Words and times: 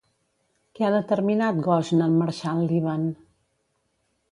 Què 0.77 0.87
ha 0.87 0.93
determinat 0.95 1.61
Ghosn 1.67 2.03
en 2.07 2.17
marxar 2.23 2.55
al 2.57 2.65
Líban? 2.73 3.07